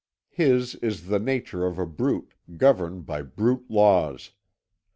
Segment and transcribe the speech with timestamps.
[0.31, 4.31] His is the nature of a brute, governed by brute laws.